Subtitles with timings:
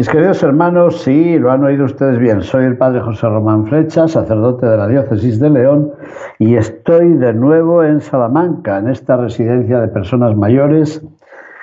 [0.00, 2.40] Mis queridos hermanos, sí, lo han oído ustedes bien.
[2.40, 5.92] Soy el padre José Román Flecha, sacerdote de la diócesis de León,
[6.38, 11.06] y estoy de nuevo en Salamanca, en esta residencia de personas mayores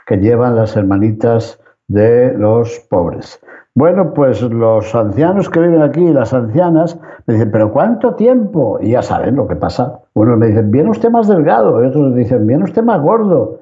[0.06, 3.42] que llevan las hermanitas de los pobres.
[3.74, 8.78] Bueno, pues los ancianos que viven aquí las ancianas me dicen, pero ¿cuánto tiempo?
[8.80, 10.02] Y ya saben lo que pasa.
[10.14, 13.57] Unos me dicen, viene usted más delgado, y otros dicen, viene usted más gordo.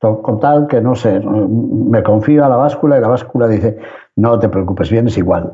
[0.00, 3.78] Con tal que no sé, me confío a la báscula y la báscula dice,
[4.14, 5.52] no te preocupes, vienes igual.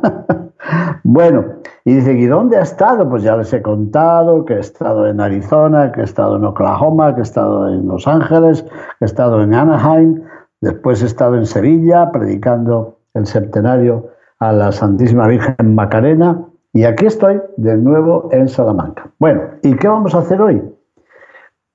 [1.04, 1.44] bueno,
[1.84, 3.08] y dice, ¿y dónde ha estado?
[3.08, 7.14] Pues ya les he contado que he estado en Arizona, que he estado en Oklahoma,
[7.14, 8.70] que he estado en Los Ángeles, que
[9.02, 10.22] he estado en Anaheim,
[10.62, 17.04] después he estado en Sevilla predicando el septenario a la Santísima Virgen Macarena y aquí
[17.04, 19.10] estoy de nuevo en Salamanca.
[19.18, 20.62] Bueno, ¿y qué vamos a hacer hoy?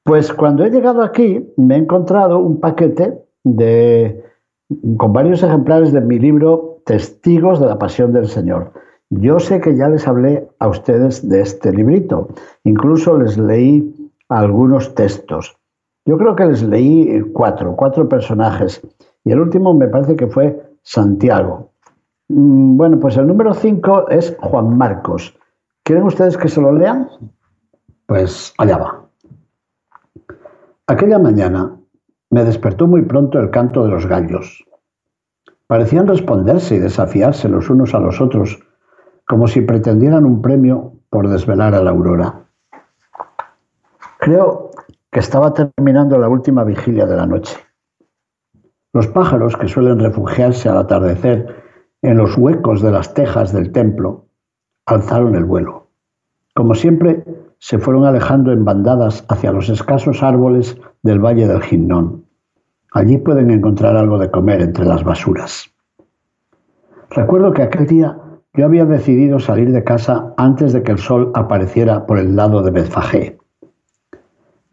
[0.08, 4.23] Pues cuando he llegado aquí me he encontrado un paquete de,
[4.95, 8.72] con varios ejemplares de mi libro Testigos de la Pasión del Señor.
[9.09, 12.30] Yo sé que ya les hablé a ustedes de este librito,
[12.63, 15.58] incluso les leí algunos textos.
[16.05, 18.81] Yo creo que les leí cuatro, cuatro personajes,
[19.25, 21.72] y el último me parece que fue Santiago.
[22.30, 25.38] Mm, bueno, pues el número cinco es Juan Marcos.
[25.83, 27.09] ¿Quieren ustedes que se lo lean?
[28.05, 29.06] Pues allá va.
[30.90, 31.78] Aquella mañana
[32.30, 34.64] me despertó muy pronto el canto de los gallos.
[35.68, 38.58] Parecían responderse y desafiarse los unos a los otros,
[39.28, 42.46] como si pretendieran un premio por desvelar a la aurora.
[44.20, 44.72] Creo
[45.12, 47.58] que estaba terminando la última vigilia de la noche.
[48.94, 51.64] Los pájaros que suelen refugiarse al atardecer
[52.02, 54.28] en los huecos de las tejas del templo
[54.86, 55.88] alzaron el vuelo.
[56.56, 57.26] Como siempre,
[57.59, 62.25] se fueron alejando en bandadas hacia los escasos árboles del valle del Ginnón.
[62.94, 65.69] Allí pueden encontrar algo de comer entre las basuras.
[67.09, 68.17] Recuerdo que aquel día
[68.53, 72.62] yo había decidido salir de casa antes de que el sol apareciera por el lado
[72.63, 73.38] de Betfagé.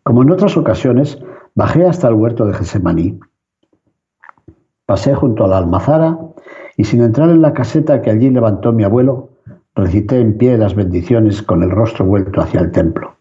[0.02, 1.18] Como en otras ocasiones,
[1.54, 3.18] bajé hasta el huerto de Gesemaní.
[4.86, 6.18] Pasé junto a la almazara
[6.76, 9.30] y sin entrar en la caseta que allí levantó mi abuelo,
[9.74, 13.16] recité en pie las bendiciones con el rostro vuelto hacia el templo.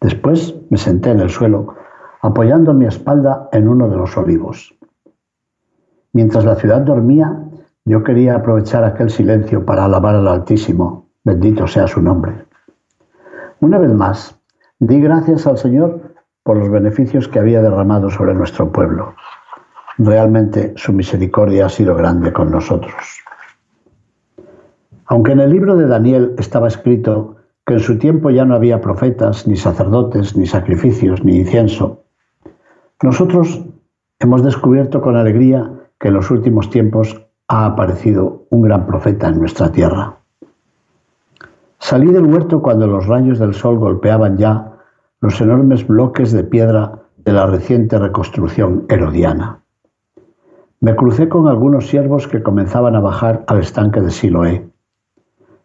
[0.00, 1.74] Después me senté en el suelo,
[2.22, 4.74] apoyando mi espalda en uno de los olivos.
[6.12, 7.38] Mientras la ciudad dormía,
[7.84, 12.46] yo quería aprovechar aquel silencio para alabar al Altísimo, bendito sea su nombre.
[13.60, 14.38] Una vez más,
[14.78, 19.14] di gracias al Señor por los beneficios que había derramado sobre nuestro pueblo.
[19.98, 22.94] Realmente su misericordia ha sido grande con nosotros.
[25.06, 28.80] Aunque en el libro de Daniel estaba escrito que en su tiempo ya no había
[28.80, 32.04] profetas, ni sacerdotes, ni sacrificios, ni incienso,
[33.02, 33.64] nosotros
[34.18, 39.38] hemos descubierto con alegría que en los últimos tiempos ha aparecido un gran profeta en
[39.38, 40.16] nuestra tierra.
[41.78, 44.72] Salí del huerto cuando los rayos del sol golpeaban ya
[45.20, 49.60] los enormes bloques de piedra de la reciente reconstrucción herodiana.
[50.80, 54.73] Me crucé con algunos siervos que comenzaban a bajar al estanque de Siloé.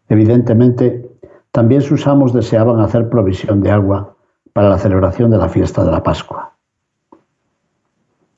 [0.09, 1.08] Evidentemente,
[1.52, 4.16] también sus amos deseaban hacer provisión de agua
[4.53, 6.53] para la celebración de la fiesta de la Pascua.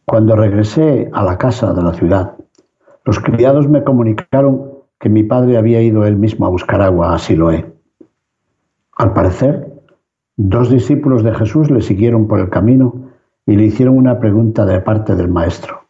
[0.06, 2.36] Cuando regresé a la casa de la ciudad,
[3.06, 7.18] los criados me comunicaron que mi padre había ido él mismo a buscar agua a
[7.18, 7.74] Siloé.
[8.98, 9.72] Al parecer,
[10.36, 13.10] dos discípulos de Jesús le siguieron por el camino
[13.46, 15.81] y le hicieron una pregunta de parte del maestro.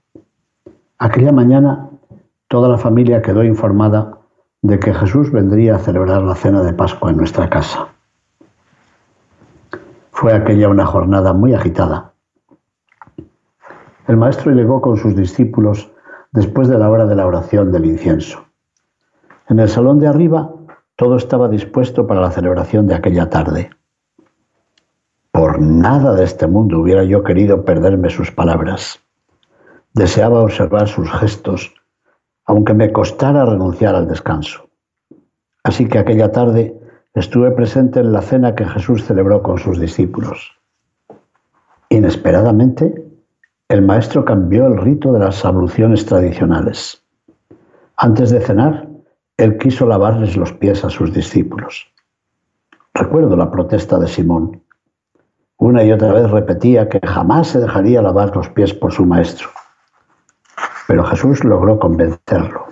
[0.97, 1.89] Aquella mañana,
[2.47, 4.20] toda la familia quedó informada
[4.61, 7.89] de que Jesús vendría a celebrar la cena de Pascua en nuestra casa.
[10.11, 12.13] Fue aquella una jornada muy agitada.
[14.07, 15.91] El maestro llegó con sus discípulos
[16.31, 18.45] después de la hora de la oración del incienso.
[19.49, 20.51] En el salón de arriba
[20.95, 23.71] todo estaba dispuesto para la celebración de aquella tarde.
[25.31, 28.99] Por nada de este mundo hubiera yo querido perderme sus palabras.
[29.93, 31.73] Deseaba observar sus gestos
[32.45, 34.69] aunque me costara renunciar al descanso.
[35.63, 36.75] Así que aquella tarde
[37.13, 40.51] estuve presente en la cena que Jesús celebró con sus discípulos.
[41.89, 43.05] Inesperadamente,
[43.67, 47.03] el maestro cambió el rito de las abluciones tradicionales.
[47.95, 48.87] Antes de cenar,
[49.37, 51.87] él quiso lavarles los pies a sus discípulos.
[52.93, 54.61] Recuerdo la protesta de Simón.
[55.57, 59.49] Una y otra vez repetía que jamás se dejaría lavar los pies por su maestro.
[60.91, 62.65] Pero Jesús logró convencerlo.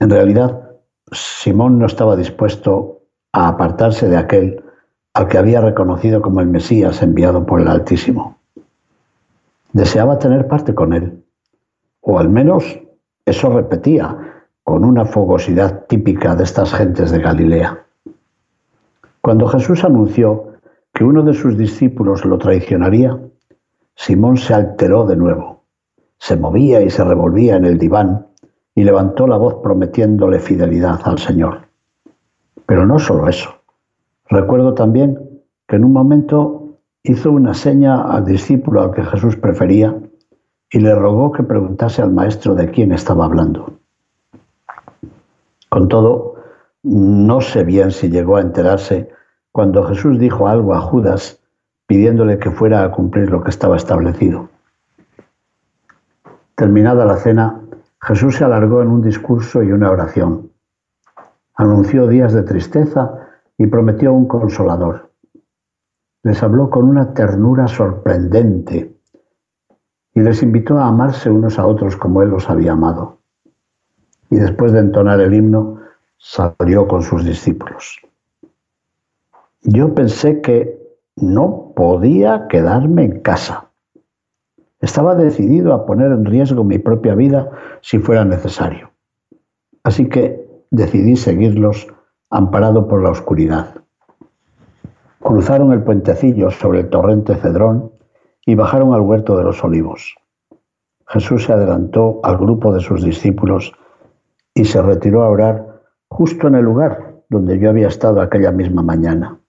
[0.00, 0.72] En realidad,
[1.10, 4.62] Simón no estaba dispuesto a apartarse de aquel
[5.14, 8.36] al que había reconocido como el Mesías enviado por el Altísimo.
[9.72, 11.24] Deseaba tener parte con él,
[12.02, 12.78] o al menos
[13.24, 17.82] eso repetía con una fogosidad típica de estas gentes de Galilea.
[19.22, 20.52] Cuando Jesús anunció
[20.92, 23.18] que uno de sus discípulos lo traicionaría,
[23.94, 25.57] Simón se alteró de nuevo,
[26.18, 28.26] se movía y se revolvía en el diván
[28.74, 31.68] y levantó la voz prometiéndole fidelidad al Señor.
[32.66, 33.50] Pero no solo eso.
[34.28, 35.18] Recuerdo también
[35.66, 39.96] que en un momento hizo una seña al discípulo al que Jesús prefería
[40.70, 43.72] y le rogó que preguntase al maestro de quién estaba hablando.
[45.70, 46.34] Con todo,
[46.82, 49.10] no sé bien si llegó a enterarse
[49.52, 51.40] cuando Jesús dijo algo a Judas
[51.86, 54.50] pidiéndole que fuera a cumplir lo que estaba establecido.
[56.58, 57.62] Terminada la cena,
[58.02, 60.50] Jesús se alargó en un discurso y una oración.
[61.54, 65.08] Anunció días de tristeza y prometió un consolador
[66.22, 68.94] les habló con una ternura sorprendente
[70.14, 73.18] y les invitó a amarse unos a otros como Él los había amado.
[74.30, 75.80] Y después de entonar el himno,
[76.18, 78.00] salió con sus discípulos.
[79.62, 80.78] Yo pensé que
[81.16, 83.67] no podía quedarme en casa.
[84.80, 88.90] Estaba decidido a poner en riesgo mi propia vida si fuera necesario.
[89.82, 91.88] Así que decidí seguirlos
[92.30, 93.74] amparado por la oscuridad.
[95.20, 97.90] Cruzaron el puentecillo sobre el torrente Cedrón
[98.46, 100.14] y bajaron al huerto de los olivos.
[101.08, 103.72] Jesús se adelantó al grupo de sus discípulos
[104.54, 108.82] y se retiró a orar justo en el lugar donde yo había estado aquella misma
[108.82, 109.40] mañana.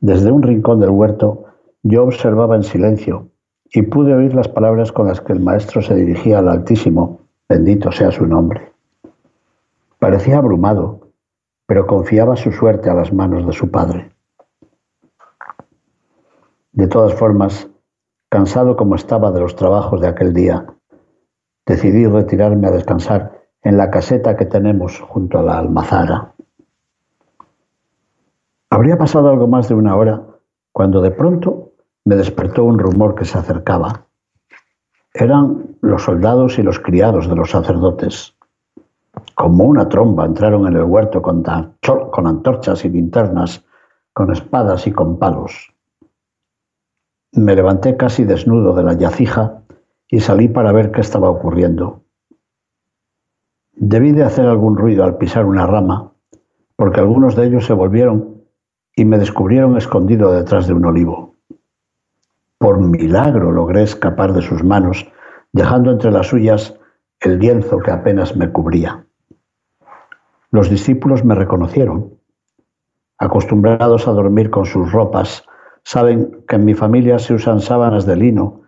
[0.00, 1.44] Desde un rincón del huerto
[1.82, 3.30] yo observaba en silencio
[3.72, 7.92] y pude oír las palabras con las que el Maestro se dirigía al Altísimo, bendito
[7.92, 8.72] sea su nombre.
[9.98, 11.06] Parecía abrumado
[11.66, 14.12] pero confiaba su suerte a las manos de su padre.
[16.72, 17.68] De todas formas,
[18.28, 20.66] cansado como estaba de los trabajos de aquel día,
[21.66, 26.34] decidí retirarme a descansar en la caseta que tenemos junto a la almazara.
[28.70, 30.22] Habría pasado algo más de una hora
[30.72, 31.72] cuando de pronto
[32.06, 34.06] me despertó un rumor que se acercaba.
[35.12, 38.36] Eran los soldados y los criados de los sacerdotes
[39.34, 43.64] como una tromba, entraron en el huerto con, con antorchas y linternas,
[44.12, 45.72] con espadas y con palos.
[47.32, 49.62] Me levanté casi desnudo de la yacija
[50.08, 52.02] y salí para ver qué estaba ocurriendo.
[53.72, 56.12] Debí de hacer algún ruido al pisar una rama,
[56.76, 58.42] porque algunos de ellos se volvieron
[58.94, 61.35] y me descubrieron escondido detrás de un olivo.
[62.58, 65.06] Por milagro logré escapar de sus manos,
[65.52, 66.74] dejando entre las suyas
[67.20, 69.06] el lienzo que apenas me cubría.
[70.50, 72.18] Los discípulos me reconocieron.
[73.18, 75.44] Acostumbrados a dormir con sus ropas,
[75.82, 78.62] saben que en mi familia se usan sábanas de lino,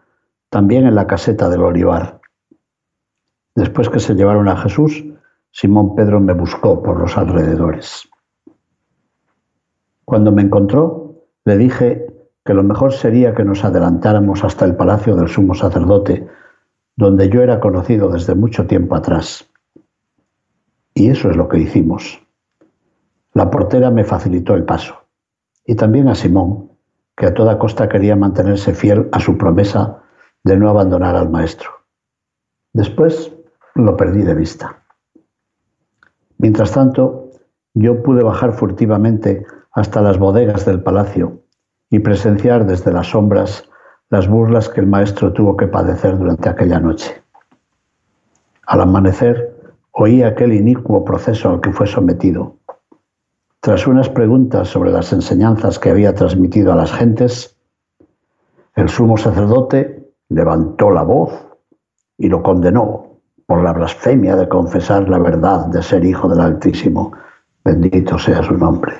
[0.51, 2.21] también en la caseta del olivar.
[3.55, 5.05] Después que se llevaron a Jesús,
[5.51, 8.09] Simón Pedro me buscó por los alrededores.
[10.05, 12.07] Cuando me encontró, le dije
[12.45, 16.27] que lo mejor sería que nos adelantáramos hasta el palacio del sumo sacerdote,
[16.97, 19.49] donde yo era conocido desde mucho tiempo atrás.
[20.95, 22.21] Y eso es lo que hicimos.
[23.35, 25.05] La portera me facilitó el paso.
[25.65, 26.71] Y también a Simón,
[27.17, 30.03] que a toda costa quería mantenerse fiel a su promesa
[30.43, 31.71] de no abandonar al maestro.
[32.73, 33.33] Después
[33.75, 34.83] lo perdí de vista.
[36.39, 37.31] Mientras tanto,
[37.75, 41.43] yo pude bajar furtivamente hasta las bodegas del palacio
[41.91, 43.69] y presenciar desde las sombras
[44.11, 47.23] las burlas que el maestro tuvo que padecer durante aquella noche.
[48.67, 49.55] Al amanecer,
[49.93, 52.57] oí aquel inicuo proceso al que fue sometido.
[53.61, 57.57] Tras unas preguntas sobre las enseñanzas que había transmitido a las gentes,
[58.77, 61.33] el sumo sacerdote levantó la voz
[62.17, 63.09] y lo condenó
[63.47, 67.13] por la blasfemia de confesar la verdad de ser hijo del Altísimo.
[67.65, 68.95] Bendito sea su nombre.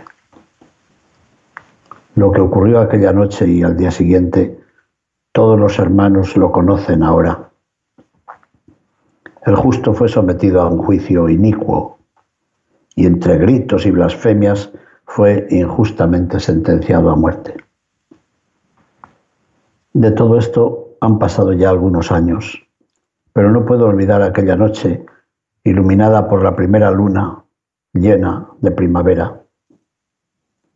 [2.19, 4.61] Lo que ocurrió aquella noche y al día siguiente,
[5.33, 7.49] todos los hermanos lo conocen ahora
[9.49, 11.99] el justo fue sometido a un juicio inicuo
[12.95, 14.71] y entre gritos y blasfemias
[15.07, 17.55] fue injustamente sentenciado a muerte.
[19.95, 22.63] De todo esto han pasado ya algunos años,
[23.33, 25.07] pero no puedo olvidar aquella noche
[25.65, 27.43] iluminada por la primera luna
[27.95, 29.45] llena de primavera.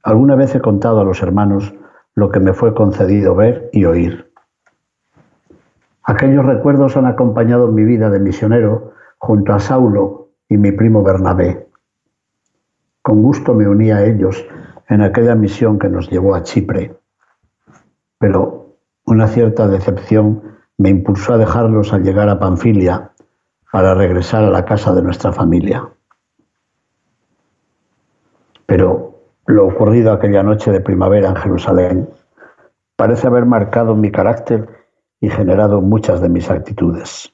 [0.02, 1.74] Alguna vez he contado a los hermanos
[2.14, 4.32] lo que me fue concedido ver y oír.
[6.02, 11.68] Aquellos recuerdos han acompañado mi vida de misionero junto a Saulo y mi primo Bernabé.
[13.00, 14.44] Con gusto me uní a ellos
[14.88, 16.96] en aquella misión que nos llevó a Chipre.
[18.18, 23.12] Pero una cierta decepción me impulsó a dejarlos al llegar a Panfilia
[23.70, 25.88] para regresar a la casa de nuestra familia.
[28.66, 29.11] Pero
[29.52, 32.08] lo ocurrido aquella noche de primavera en Jerusalén
[32.96, 34.66] parece haber marcado mi carácter
[35.20, 37.32] y generado muchas de mis actitudes.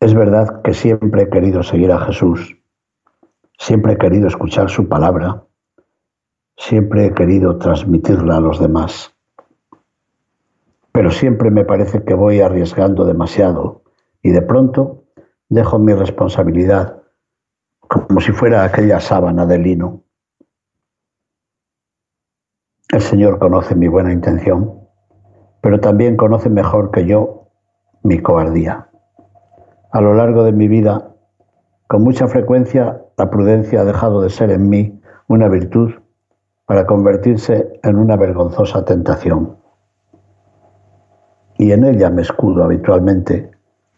[0.00, 2.58] Es verdad que siempre he querido seguir a Jesús,
[3.58, 5.42] siempre he querido escuchar su palabra,
[6.56, 9.14] siempre he querido transmitirla a los demás,
[10.92, 13.82] pero siempre me parece que voy arriesgando demasiado
[14.22, 15.04] y de pronto
[15.48, 17.02] dejo mi responsabilidad
[17.80, 20.03] como si fuera aquella sábana de lino.
[22.94, 24.72] El Señor conoce mi buena intención,
[25.60, 27.48] pero también conoce mejor que yo
[28.04, 28.86] mi cobardía.
[29.90, 31.08] A lo largo de mi vida,
[31.88, 35.90] con mucha frecuencia, la prudencia ha dejado de ser en mí una virtud
[36.66, 39.56] para convertirse en una vergonzosa tentación.
[41.58, 43.50] Y en ella me escudo habitualmente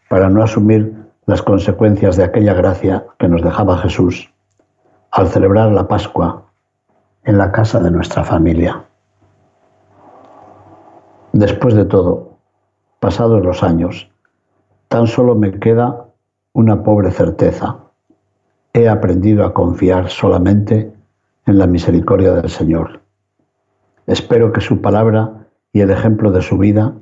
[0.08, 4.32] para no asumir las consecuencias de aquella gracia que nos dejaba Jesús
[5.10, 6.45] al celebrar la Pascua
[7.26, 8.84] en la casa de nuestra familia.
[11.32, 12.38] Después de todo,
[13.00, 14.08] pasados los años,
[14.88, 16.06] tan solo me queda
[16.52, 17.78] una pobre certeza.
[18.72, 20.92] He aprendido a confiar solamente
[21.46, 23.00] en la misericordia del Señor.
[24.06, 26.94] Espero que su palabra y el ejemplo de su vida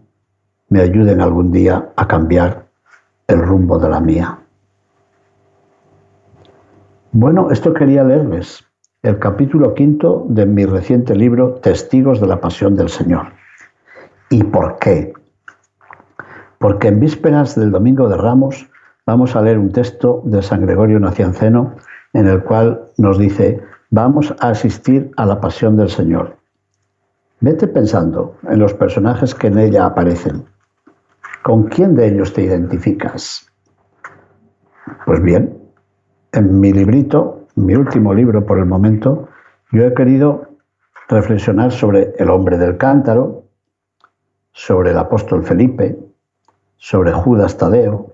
[0.70, 2.66] me ayuden algún día a cambiar
[3.28, 4.38] el rumbo de la mía.
[7.12, 8.64] Bueno, esto quería leerles,
[9.04, 13.26] el capítulo quinto de mi reciente libro Testigos de la Pasión del Señor.
[14.30, 15.12] ¿Y por qué?
[16.58, 18.66] Porque en vísperas del Domingo de Ramos
[19.04, 21.74] vamos a leer un texto de San Gregorio Nacianceno
[22.14, 26.38] en el cual nos dice, vamos a asistir a la Pasión del Señor.
[27.40, 30.46] Vete pensando en los personajes que en ella aparecen
[31.42, 33.52] ¿Con quién de ellos te identificas?
[35.04, 35.58] Pues bien,
[36.32, 39.28] en mi librito, mi último libro por el momento,
[39.70, 40.48] yo he querido
[41.08, 43.44] reflexionar sobre el hombre del cántaro,
[44.52, 45.98] sobre el apóstol Felipe,
[46.76, 48.12] sobre Judas Tadeo,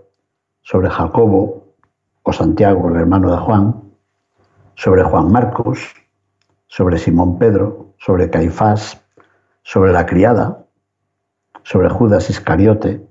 [0.63, 1.75] sobre Jacobo
[2.23, 3.83] o Santiago, el hermano de Juan,
[4.75, 5.95] sobre Juan Marcos,
[6.67, 9.03] sobre Simón Pedro, sobre Caifás,
[9.63, 10.65] sobre la criada,
[11.63, 13.07] sobre Judas Iscariote,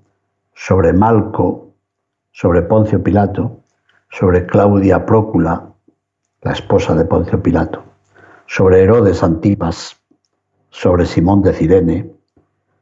[0.53, 1.73] sobre Malco,
[2.31, 3.59] sobre Poncio Pilato,
[4.09, 5.68] sobre Claudia Prócula,
[6.41, 7.83] la esposa de Poncio Pilato,
[8.45, 9.99] sobre Herodes Antipas,
[10.69, 12.11] sobre Simón de Cirene,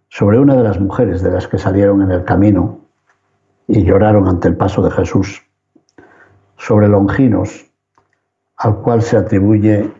[0.10, 2.80] sobre una de las mujeres de las que salieron en el camino
[3.68, 5.44] y lloraron ante el paso de Jesús,
[6.58, 7.66] sobre Longinos,
[8.58, 9.92] al cual se atribuye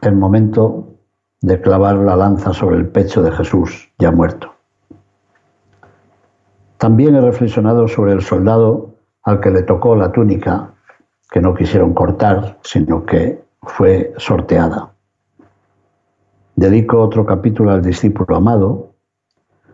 [0.00, 0.88] el momento
[1.40, 4.54] de clavar la lanza sobre el pecho de Jesús ya muerto.
[6.78, 10.71] También he reflexionado sobre el soldado al que le tocó la túnica,
[11.32, 14.92] que no quisieron cortar, sino que fue sorteada.
[16.54, 18.90] Dedico otro capítulo al discípulo amado,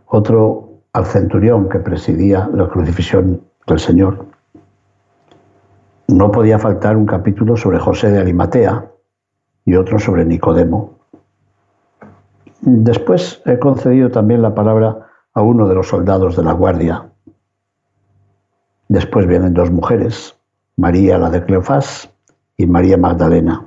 [0.07, 4.27] otro al centurión que presidía la crucifixión del Señor.
[6.07, 8.93] No podía faltar un capítulo sobre José de Arimatea
[9.65, 11.01] y otro sobre Nicodemo.
[12.61, 17.11] Después he concedido también la palabra a uno de los soldados de la guardia.
[18.87, 20.38] Después vienen dos mujeres,
[20.79, 22.09] María la de Cleofás
[22.57, 23.65] y María Magdalena.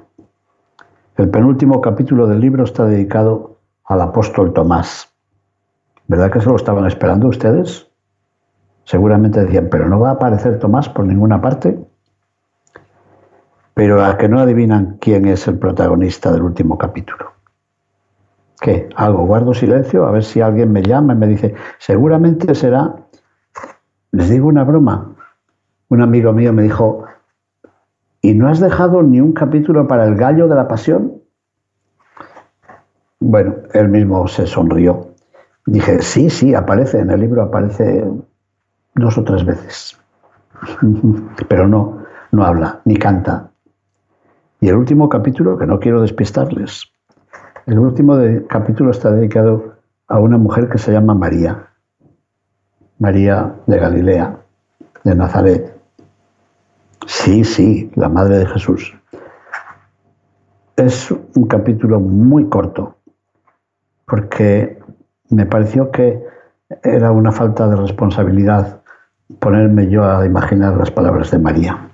[1.17, 5.13] El penúltimo capítulo del libro está dedicado al apóstol Tomás.
[6.07, 7.91] ¿Verdad que se lo estaban esperando ustedes?
[8.85, 11.77] Seguramente decían, pero no va a aparecer Tomás por ninguna parte.
[13.73, 17.33] Pero a que no adivinan quién es el protagonista del último capítulo.
[18.61, 18.87] ¿Qué?
[18.95, 22.95] Hago, guardo silencio, a ver si alguien me llama y me dice, seguramente será,
[24.13, 25.10] les digo una broma,
[25.91, 27.03] un amigo mío me dijo,
[28.21, 31.21] ¿y no has dejado ni un capítulo para el gallo de la pasión?
[33.19, 35.09] Bueno, él mismo se sonrió.
[35.65, 38.05] Dije, sí, sí, aparece, en el libro aparece
[38.95, 39.99] dos o tres veces,
[41.49, 43.51] pero no, no habla, ni canta.
[44.61, 46.89] Y el último capítulo, que no quiero despistarles,
[47.65, 48.17] el último
[48.47, 49.75] capítulo está dedicado
[50.07, 51.67] a una mujer que se llama María,
[52.97, 54.37] María de Galilea,
[55.03, 55.80] de Nazaret.
[57.23, 58.97] Sí, sí, la madre de Jesús.
[60.75, 62.95] Es un capítulo muy corto,
[64.07, 64.79] porque
[65.29, 66.19] me pareció que
[66.81, 68.81] era una falta de responsabilidad
[69.37, 71.91] ponerme yo a imaginar las palabras de María.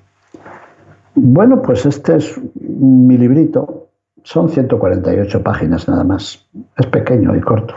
[1.13, 3.89] Bueno, pues este es mi librito.
[4.23, 6.47] Son 148 páginas nada más.
[6.77, 7.75] Es pequeño y corto.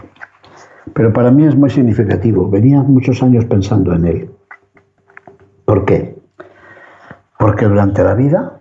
[0.95, 2.49] Pero para mí es muy significativo.
[2.49, 4.31] Venía muchos años pensando en él.
[5.65, 6.20] ¿Por qué?
[7.41, 8.61] Porque durante la vida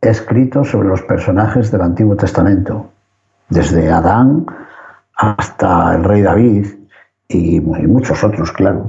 [0.00, 2.90] he escrito sobre los personajes del Antiguo Testamento,
[3.48, 4.46] desde Adán
[5.16, 6.66] hasta el rey David
[7.26, 8.86] y muchos otros, claro.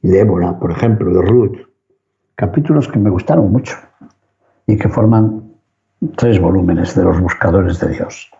[0.00, 1.56] Y Débora, por ejemplo, de Ruth.
[2.36, 3.76] Capítulos que me gustaron mucho
[4.68, 5.42] y que forman
[6.16, 8.30] tres volúmenes de los buscadores de Dios.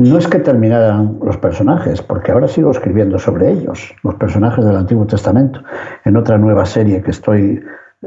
[0.00, 4.76] No es que terminaran los personajes, porque ahora sigo escribiendo sobre ellos, los personajes del
[4.76, 5.60] Antiguo Testamento,
[6.06, 7.62] en otra nueva serie que estoy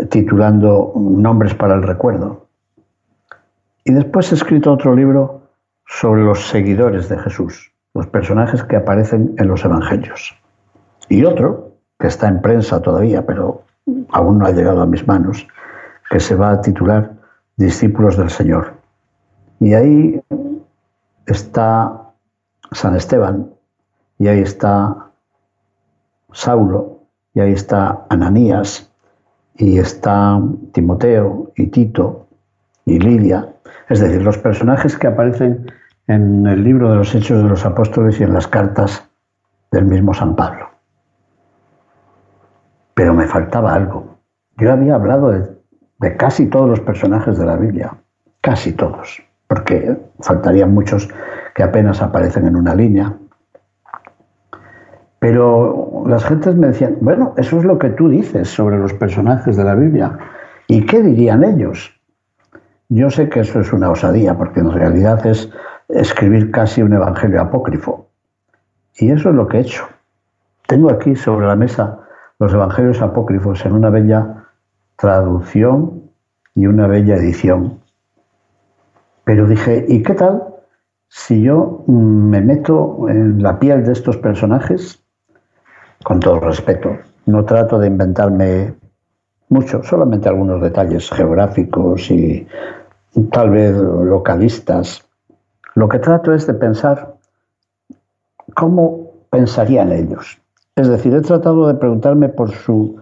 [0.10, 2.48] titulando Nombres para el Recuerdo.
[3.84, 5.44] Y después he escrito otro libro
[5.86, 10.36] sobre los seguidores de Jesús, los personajes que aparecen en los Evangelios.
[11.10, 13.66] Y otro, que está en prensa todavía, pero
[14.10, 15.48] aún no ha llegado a mis manos,
[16.10, 17.12] que se va a titular
[17.56, 18.74] Discípulos del Señor.
[19.60, 20.20] Y ahí
[21.26, 22.12] está
[22.72, 23.52] San Esteban,
[24.18, 25.12] y ahí está
[26.32, 27.00] Saulo,
[27.34, 28.92] y ahí está Ananías,
[29.56, 32.28] y está Timoteo y Tito
[32.86, 33.54] y Lidia,
[33.90, 35.72] es decir, los personajes que aparecen
[36.08, 39.08] en el libro de los Hechos de los Apóstoles y en las cartas
[39.72, 40.70] del mismo San Pablo.
[42.94, 44.18] Pero me faltaba algo.
[44.58, 47.96] Yo había hablado de, casi todos los personajes de la Biblia,
[48.42, 51.08] casi todos, porque faltarían muchos
[51.54, 53.14] que apenas aparecen en una línea.
[55.20, 59.56] Pero las gentes me decían, bueno, eso es lo que tú dices sobre los personajes
[59.56, 60.18] de la Biblia.
[60.68, 61.94] ¿Y qué dirían ellos?
[62.90, 65.52] Yo sé que eso es una osadía, porque en realidad es
[65.88, 68.10] escribir casi un evangelio apócrifo.
[68.98, 69.88] Y eso es lo que he hecho.
[70.66, 72.00] Tengo aquí sobre la mesa
[72.40, 74.48] los evangelios apócrifos en una bella
[74.98, 76.10] traducción
[76.56, 77.83] y una bella edición.
[79.24, 80.44] Pero dije, ¿y qué tal
[81.08, 85.04] si yo me meto en la piel de estos personajes?
[86.04, 88.74] Con todo respeto, no trato de inventarme
[89.50, 92.46] mucho, solamente algunos detalles geográficos y
[93.32, 95.08] tal vez localistas.
[95.76, 97.16] Lo que trato es de pensar
[98.56, 100.40] cómo pensarían ellos.
[100.76, 103.02] Es decir, he tratado de preguntarme por su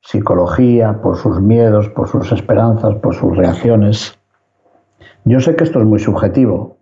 [0.00, 4.18] psicología, por sus miedos, por sus esperanzas, por sus reacciones.
[5.24, 6.78] Yo sé que esto es muy subjetivo.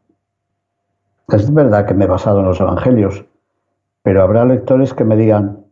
[1.29, 3.25] Es verdad que me he basado en los evangelios,
[4.03, 5.65] pero habrá lectores que me digan,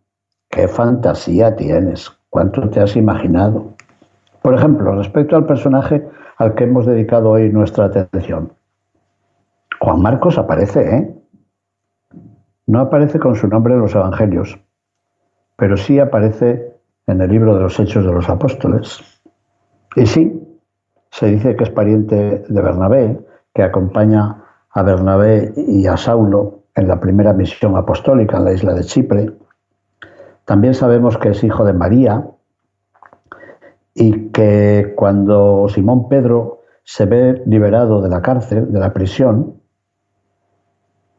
[0.50, 3.72] qué fantasía tienes, cuánto te has imaginado.
[4.42, 8.52] Por ejemplo, respecto al personaje al que hemos dedicado hoy nuestra atención.
[9.80, 11.14] Juan Marcos aparece, ¿eh?
[12.66, 14.58] No aparece con su nombre en los Evangelios,
[15.56, 16.76] pero sí aparece
[17.06, 19.02] en el libro de los Hechos de los Apóstoles.
[19.96, 20.47] Y sí,
[21.10, 23.20] se dice que es pariente de Bernabé,
[23.54, 28.74] que acompaña a Bernabé y a Saulo en la primera misión apostólica en la isla
[28.74, 29.32] de Chipre.
[30.44, 32.24] También sabemos que es hijo de María
[33.94, 39.60] y que cuando Simón Pedro se ve liberado de la cárcel, de la prisión,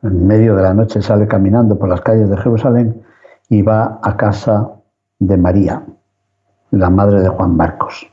[0.02, 3.04] en medio de la noche sale caminando por las calles de Jerusalén
[3.50, 4.72] y va a casa
[5.20, 5.84] de María,
[6.72, 8.10] la madre de Juan Marcos.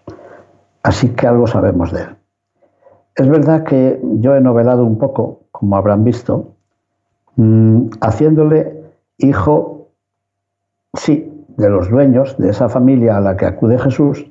[0.86, 2.16] Así que algo sabemos de él.
[3.16, 6.54] Es verdad que yo he novelado un poco, como habrán visto,
[7.34, 8.84] mm, haciéndole
[9.18, 9.88] hijo,
[10.94, 14.30] sí, de los dueños de esa familia a la que acude Jesús,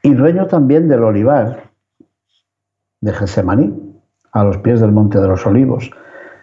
[0.00, 1.64] y dueño también del olivar
[3.00, 5.90] de Gesemaní, a los pies del Monte de los Olivos.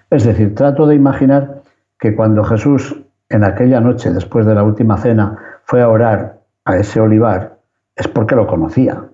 [0.10, 1.62] Es decir, trato de imaginar
[1.98, 6.76] que cuando Jesús en aquella noche, después de la última cena, fue a orar a
[6.76, 7.51] ese olivar,
[8.02, 9.06] es porque lo conocía.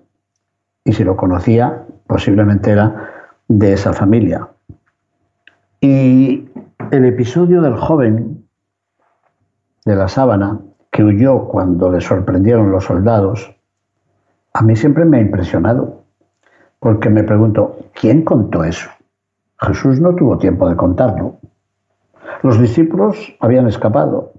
[0.82, 3.10] Y si lo conocía, posiblemente era
[3.46, 4.48] de esa familia.
[5.80, 6.48] Y
[6.90, 8.46] el episodio del joven
[9.84, 13.54] de la sábana, que huyó cuando le sorprendieron los soldados,
[14.54, 16.04] a mí siempre me ha impresionado
[16.80, 18.88] porque me pregunto, ¿quién contó eso?
[19.60, 21.36] Jesús no tuvo tiempo de contarlo.
[22.42, 24.32] Los discípulos habían escapado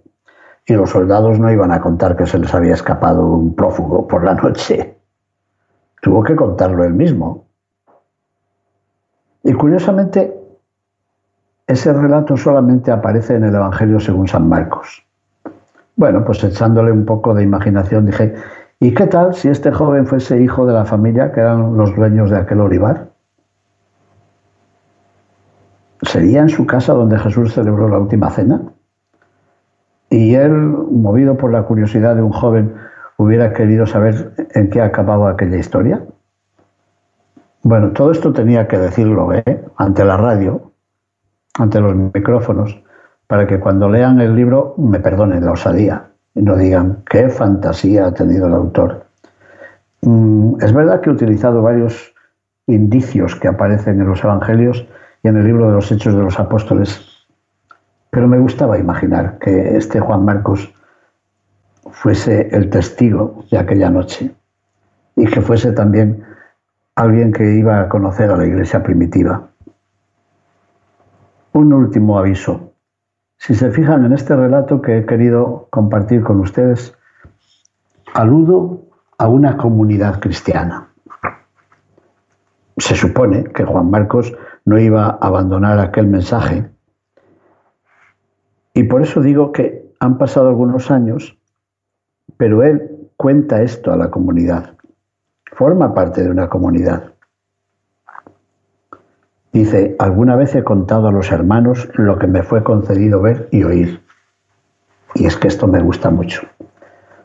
[0.70, 4.24] y los soldados no iban a contar que se les había escapado un prófugo por
[4.24, 4.98] la noche.
[6.00, 7.48] Tuvo que contarlo él mismo.
[9.44, 10.40] Y curiosamente,
[11.66, 15.04] ese relato solamente aparece en el Evangelio según San Marcos.
[15.96, 18.36] Bueno, pues echándole un poco de imaginación dije,
[18.80, 22.30] ¿y qué tal si este joven fuese hijo de la familia que eran los dueños
[22.30, 23.10] de aquel olivar?
[26.04, 28.62] ¿Sería en su casa donde Jesús celebró la última cena?
[30.10, 32.76] Y él, movido por la curiosidad de un joven,
[33.17, 36.02] hubiera querido saber en qué acababa aquella historia.
[37.63, 39.65] Bueno, todo esto tenía que decirlo ¿eh?
[39.76, 40.72] ante la radio,
[41.60, 42.82] ante los micrófonos,
[43.28, 48.08] para que cuando lean el libro me perdonen la osadía y no digan qué fantasía
[48.08, 49.06] ha tenido el autor.
[50.02, 52.13] Mm, es verdad que he utilizado varios
[52.67, 54.88] indicios que aparecen en los Evangelios
[55.24, 57.09] y en el libro de los Hechos de los Apóstoles,
[58.10, 60.74] pero me gustaba imaginar que este Juan Marcos
[61.91, 64.32] fuese el testigo de aquella noche
[65.15, 66.24] y que fuese también
[66.95, 69.50] alguien que iba a conocer a la iglesia primitiva.
[71.54, 72.74] Un último aviso.
[73.38, 76.93] Si se fijan en este relato que he querido compartir con ustedes,
[78.13, 78.82] aludo
[79.17, 80.89] a una comunidad cristiana.
[82.78, 84.34] Se supone que Juan Marcos
[84.65, 86.69] no iba a abandonar aquel mensaje.
[88.80, 91.38] Y por eso digo que han pasado algunos años,
[92.38, 94.78] pero él cuenta esto a la comunidad.
[95.52, 97.12] Forma parte de una comunidad.
[99.52, 103.63] Dice, alguna vez he contado a los hermanos lo que me fue concedido ver y
[103.63, 104.02] oír.
[105.13, 106.44] Y es que esto me gusta mucho.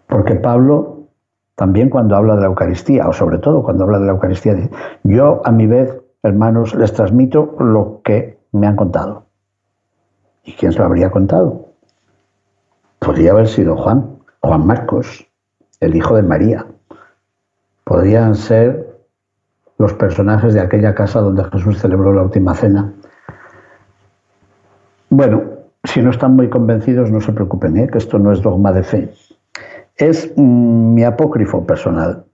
[0.09, 1.07] Porque Pablo,
[1.55, 4.71] también cuando habla de la Eucaristía, o sobre todo cuando habla de la Eucaristía, dice,
[5.05, 9.27] yo a mi vez, hermanos, les transmito lo que me han contado.
[10.45, 11.69] ¿Y quién se lo habría contado?
[12.99, 15.27] Podría haber sido Juan, Juan Marcos,
[15.81, 16.67] el hijo de María.
[17.85, 18.95] Podrían ser
[19.79, 22.93] los personajes de aquella casa donde Jesús celebró la última cena.
[25.11, 25.43] Bueno,
[25.85, 27.89] si no están muy convencidos, no se preocupen, ¿eh?
[27.89, 29.13] que esto no es dogma de fe.
[29.97, 32.25] Es mm, mi apócrifo personal,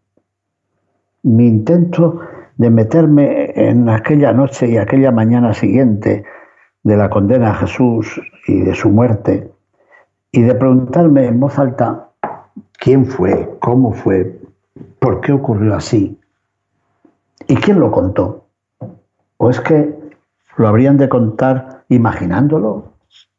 [1.22, 2.20] mi intento
[2.56, 6.24] de meterme en aquella noche y aquella mañana siguiente
[6.82, 9.50] de la condena a Jesús y de su muerte,
[10.32, 12.08] y de preguntarme en voz alta
[12.78, 14.40] quién fue, cómo fue,
[14.98, 16.20] por qué ocurrió así,
[17.50, 18.46] ¿Y quién lo contó?
[19.36, 19.92] ¿O es que
[20.56, 22.92] lo habrían de contar imaginándolo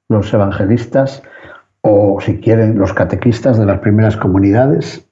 [0.09, 1.23] los evangelistas
[1.81, 5.07] o, si quieren, los catequistas de las primeras comunidades?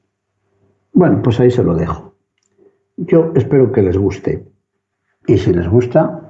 [0.91, 2.13] Bueno, pues ahí se lo dejo.
[2.97, 4.45] Yo espero que les guste.
[5.27, 6.28] Y si les gusta,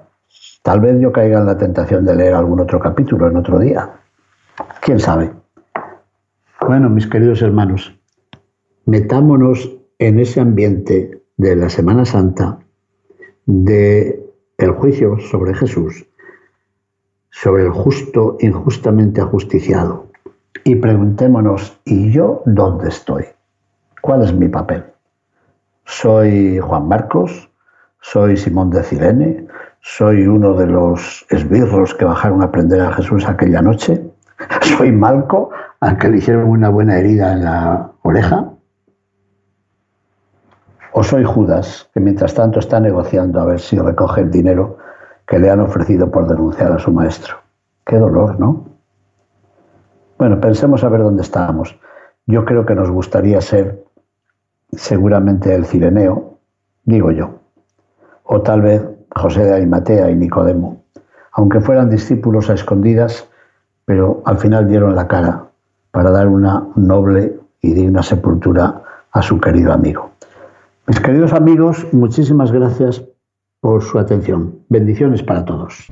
[0.63, 3.89] tal vez yo caiga en la tentación de leer algún otro capítulo en otro día.
[4.81, 5.31] ¿Quién sabe?
[6.61, 7.97] Bueno, mis queridos hermanos,
[8.85, 12.59] metámonos en ese ambiente de la Semana Santa,
[13.45, 14.23] de
[14.57, 16.05] el juicio sobre Jesús,
[17.31, 20.07] sobre el justo injustamente ajusticiado.
[20.63, 23.25] Y preguntémonos, ¿y yo dónde estoy?
[24.01, 24.83] ¿Cuál es mi papel?
[25.85, 27.49] ¿Soy Juan Marcos?
[28.01, 29.47] ¿Soy Simón de Cirene?
[29.81, 34.11] ¿Soy uno de los esbirros que bajaron a aprender a Jesús aquella noche?
[34.61, 38.49] ¿Soy Malco, al que le hicieron una buena herida en la oreja?
[40.91, 44.77] ¿O soy Judas, que mientras tanto está negociando a ver si recoge el dinero
[45.25, 47.37] que le han ofrecido por denunciar a su maestro?
[47.85, 48.65] Qué dolor, ¿no?
[50.17, 51.79] Bueno, pensemos a ver dónde estamos.
[52.25, 53.85] Yo creo que nos gustaría ser
[54.73, 56.37] seguramente el Cireneo,
[56.83, 57.39] digo yo,
[58.23, 60.83] o tal vez José de Arimatea y Nicodemo,
[61.33, 63.27] aunque fueran discípulos a escondidas,
[63.85, 65.45] pero al final dieron la cara
[65.91, 70.11] para dar una noble y digna sepultura a su querido amigo.
[70.87, 73.03] Mis queridos amigos, muchísimas gracias
[73.59, 74.59] por su atención.
[74.69, 75.87] Bendiciones para todos.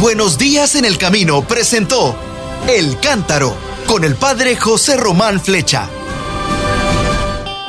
[0.00, 2.14] Buenos días en el camino presentó
[2.68, 3.52] El Cántaro
[3.88, 5.88] con el padre José Román Flecha.